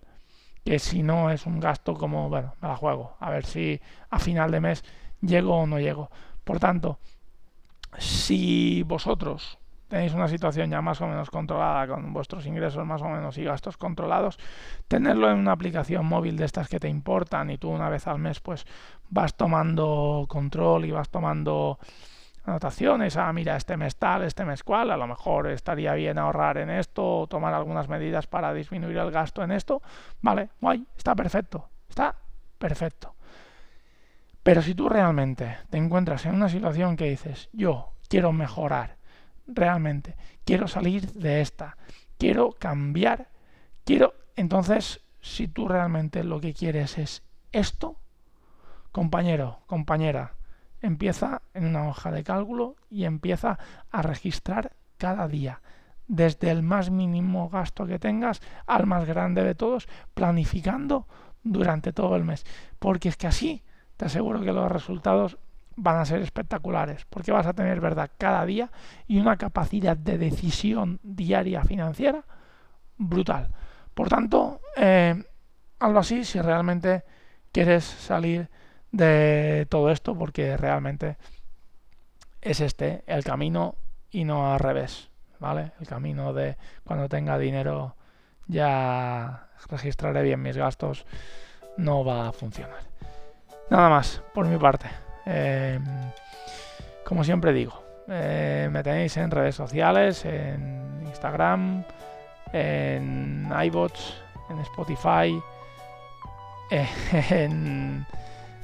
que 0.64 0.78
si 0.78 1.02
no 1.02 1.30
es 1.30 1.46
un 1.46 1.60
gasto 1.60 1.94
como, 1.94 2.28
bueno, 2.28 2.54
me 2.60 2.68
la 2.68 2.76
juego, 2.76 3.16
a 3.20 3.30
ver 3.30 3.44
si 3.44 3.80
a 4.10 4.18
final 4.18 4.50
de 4.50 4.60
mes 4.60 4.84
llego 5.20 5.54
o 5.56 5.66
no 5.66 5.78
llego. 5.78 6.10
Por 6.42 6.58
tanto, 6.58 6.98
si 7.98 8.82
vosotros 8.82 9.58
tenéis 9.88 10.14
una 10.14 10.26
situación 10.26 10.70
ya 10.70 10.82
más 10.82 11.00
o 11.00 11.06
menos 11.06 11.30
controlada 11.30 11.86
con 11.86 12.12
vuestros 12.12 12.46
ingresos 12.46 12.84
más 12.84 13.02
o 13.02 13.08
menos 13.08 13.38
y 13.38 13.44
gastos 13.44 13.76
controlados, 13.76 14.38
tenerlo 14.88 15.30
en 15.30 15.38
una 15.38 15.52
aplicación 15.52 16.06
móvil 16.06 16.36
de 16.36 16.44
estas 16.44 16.68
que 16.68 16.80
te 16.80 16.88
importan 16.88 17.50
y 17.50 17.58
tú 17.58 17.68
una 17.70 17.88
vez 17.88 18.06
al 18.06 18.18
mes 18.18 18.40
pues 18.40 18.66
vas 19.08 19.36
tomando 19.36 20.26
control 20.28 20.86
y 20.86 20.90
vas 20.90 21.08
tomando 21.08 21.78
anotaciones, 22.46 23.16
ah, 23.16 23.32
mira, 23.32 23.56
este 23.56 23.76
mes 23.76 23.96
tal, 23.96 24.22
este 24.22 24.44
mes 24.44 24.62
cual, 24.62 24.90
a 24.90 24.96
lo 24.96 25.06
mejor 25.06 25.48
estaría 25.48 25.94
bien 25.94 26.16
ahorrar 26.16 26.58
en 26.58 26.70
esto 26.70 27.20
o 27.20 27.26
tomar 27.26 27.52
algunas 27.52 27.88
medidas 27.88 28.26
para 28.26 28.54
disminuir 28.54 28.96
el 28.98 29.10
gasto 29.10 29.42
en 29.42 29.50
esto, 29.50 29.82
vale, 30.22 30.50
guay, 30.60 30.86
está 30.96 31.14
perfecto, 31.14 31.68
está 31.88 32.14
perfecto. 32.58 33.14
Pero 34.42 34.62
si 34.62 34.76
tú 34.76 34.88
realmente 34.88 35.58
te 35.70 35.76
encuentras 35.76 36.24
en 36.24 36.36
una 36.36 36.48
situación 36.48 36.96
que 36.96 37.10
dices, 37.10 37.48
yo 37.52 37.94
quiero 38.08 38.32
mejorar, 38.32 38.96
realmente, 39.48 40.16
quiero 40.44 40.68
salir 40.68 41.12
de 41.14 41.40
esta, 41.40 41.76
quiero 42.16 42.52
cambiar, 42.52 43.28
quiero, 43.84 44.14
entonces, 44.36 45.00
si 45.20 45.48
tú 45.48 45.66
realmente 45.66 46.22
lo 46.22 46.40
que 46.40 46.54
quieres 46.54 46.96
es 46.96 47.24
esto, 47.50 47.96
compañero, 48.92 49.58
compañera, 49.66 50.34
empieza 50.86 51.42
en 51.54 51.66
una 51.66 51.88
hoja 51.88 52.10
de 52.10 52.24
cálculo 52.24 52.76
y 52.90 53.04
empieza 53.04 53.58
a 53.90 54.02
registrar 54.02 54.72
cada 54.98 55.28
día, 55.28 55.60
desde 56.08 56.50
el 56.50 56.62
más 56.62 56.90
mínimo 56.90 57.48
gasto 57.48 57.86
que 57.86 57.98
tengas 57.98 58.40
al 58.66 58.86
más 58.86 59.04
grande 59.04 59.42
de 59.42 59.54
todos, 59.54 59.88
planificando 60.14 61.06
durante 61.42 61.92
todo 61.92 62.16
el 62.16 62.24
mes. 62.24 62.44
Porque 62.78 63.08
es 63.08 63.16
que 63.16 63.26
así 63.26 63.62
te 63.96 64.06
aseguro 64.06 64.40
que 64.40 64.52
los 64.52 64.70
resultados 64.70 65.38
van 65.76 65.98
a 65.98 66.06
ser 66.06 66.22
espectaculares, 66.22 67.04
porque 67.10 67.32
vas 67.32 67.46
a 67.46 67.52
tener 67.52 67.80
verdad 67.80 68.10
cada 68.16 68.44
día 68.46 68.70
y 69.06 69.18
una 69.18 69.36
capacidad 69.36 69.96
de 69.96 70.16
decisión 70.16 70.98
diaria 71.02 71.62
financiera 71.64 72.24
brutal. 72.96 73.50
Por 73.94 74.08
tanto, 74.08 74.60
eh, 74.76 75.22
algo 75.78 75.98
así 75.98 76.24
si 76.24 76.40
realmente 76.40 77.04
quieres 77.52 77.84
salir 77.84 78.48
de 78.92 79.66
todo 79.68 79.90
esto 79.90 80.16
porque 80.16 80.56
realmente 80.56 81.16
es 82.40 82.60
este 82.60 83.02
el 83.06 83.24
camino 83.24 83.76
y 84.10 84.24
no 84.24 84.52
al 84.52 84.60
revés, 84.60 85.10
¿vale? 85.38 85.72
El 85.80 85.86
camino 85.86 86.32
de 86.32 86.56
cuando 86.84 87.08
tenga 87.08 87.38
dinero 87.38 87.96
ya 88.46 89.48
registraré 89.68 90.22
bien 90.22 90.40
mis 90.42 90.56
gastos 90.56 91.06
no 91.76 92.04
va 92.04 92.28
a 92.28 92.32
funcionar. 92.32 92.80
Nada 93.70 93.88
más 93.88 94.22
por 94.32 94.46
mi 94.46 94.56
parte. 94.58 94.86
Em, 95.24 95.84
como 97.04 97.24
siempre 97.24 97.52
digo, 97.52 97.82
eh, 98.08 98.68
me 98.70 98.82
tenéis 98.82 99.16
en 99.16 99.30
redes 99.30 99.56
sociales, 99.56 100.24
en 100.24 101.02
Instagram, 101.06 101.84
en 102.52 103.52
iBots, 103.64 104.22
en 104.50 104.58
Spotify, 104.60 105.42
en 107.30 108.06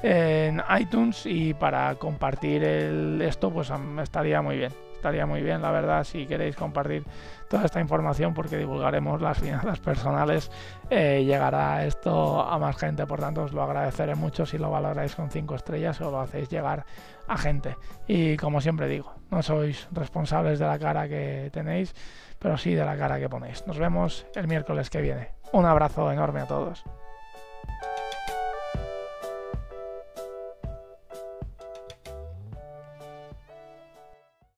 en 0.03 0.63
iTunes 0.79 1.27
y 1.27 1.55
para 1.55 1.95
compartir 1.95 2.65
el, 2.65 3.23
esto 3.23 3.53
pues 3.53 3.73
estaría 4.03 4.43
muy 4.43 4.57
bien 4.57 4.73
estaría 5.03 5.27
muy 5.27 5.43
bien 5.43 5.61
la 5.61 5.73
verdad 5.73 6.05
si 6.05 6.27
queréis 6.27 6.55
compartir 6.55 7.05
toda 7.49 7.65
esta 7.65 7.81
información 7.81 8.35
porque 8.35 8.57
divulgaremos 8.57 9.21
las 9.21 9.39
finanzas 9.41 9.81
personales 9.81 10.49
eh, 10.91 11.25
llegará 11.25 11.85
esto 11.85 12.41
a 12.41 12.57
más 12.59 12.77
gente. 12.77 13.05
Por 13.05 13.19
tanto 13.19 13.43
os 13.43 13.53
lo 13.53 13.63
agradeceré 13.63 14.15
mucho 14.15 14.47
si 14.47 14.59
lo 14.59 14.71
valoráis 14.71 15.17
con 15.17 15.29
5 15.29 15.57
estrellas 15.57 16.01
o 16.01 16.11
lo 16.11 16.21
hacéis 16.21 16.49
llegar 16.49 16.87
a 17.27 17.37
gente. 17.37 17.77
Y 18.07 18.37
como 18.37 18.61
siempre 18.61 18.87
digo 18.87 19.13
no 19.31 19.43
sois 19.43 19.89
responsables 19.91 20.61
de 20.61 20.67
la 20.67 20.79
cara 20.79 21.09
que 21.09 21.51
tenéis 21.53 21.95
pero 22.39 22.57
sí 22.57 22.75
de 22.75 22.85
la 22.85 22.97
cara 22.97 23.19
que 23.19 23.29
ponéis. 23.29 23.67
Nos 23.67 23.79
vemos 23.79 24.25
el 24.37 24.47
miércoles 24.47 24.89
que 24.89 25.01
viene. 25.01 25.31
Un 25.53 25.65
abrazo 25.65 26.13
enorme 26.13 26.41
a 26.41 26.47
todos 26.47 26.85